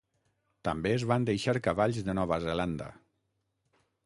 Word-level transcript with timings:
També 0.67 0.93
es 0.93 1.05
van 1.11 1.27
deixar 1.31 1.55
cavalls 1.69 2.01
de 2.09 2.17
Nova 2.21 2.41
Zelanda. 2.47 2.89